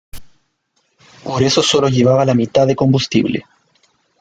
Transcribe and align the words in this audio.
Por 1.23 1.43
eso 1.43 1.61
solo 1.61 1.87
llevaban 1.87 2.25
la 2.25 2.33
mitad 2.33 2.65
de 2.65 2.75
combustible. 2.75 3.45